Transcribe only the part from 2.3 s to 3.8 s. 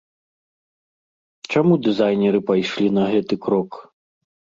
пайшлі на гэты крок?